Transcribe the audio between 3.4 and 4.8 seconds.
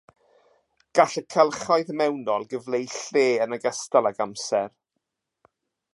yn ogystal ag amser.